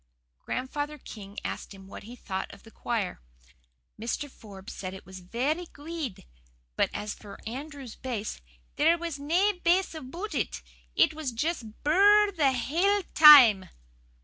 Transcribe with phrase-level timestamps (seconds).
[0.41, 3.21] Grandfather King asked him what he thought of the choir.
[4.01, 4.31] Mr.
[4.31, 6.25] Forbes said it was 'verra guid,'
[6.75, 8.41] but as for Andrew's bass,
[8.77, 10.63] 'there was nae bass aboot it
[10.95, 13.69] it was just a bur r r r the hale time.